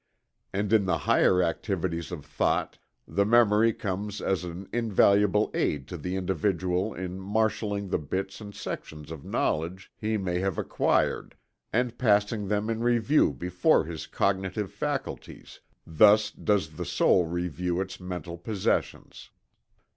[0.51, 5.95] And in the higher activities of thought, the memory comes as an invaluable aid to
[5.97, 11.35] the individual in marshalling the bits and sections of knowledge he may have acquired,
[11.71, 17.99] and passing them in review before his cognitive faculties thus does the soul review its
[17.99, 19.29] mental possessions.